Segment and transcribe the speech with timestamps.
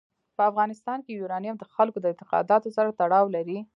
[0.35, 3.57] په افغانستان کې یورانیم د خلکو د اعتقاداتو سره تړاو لري.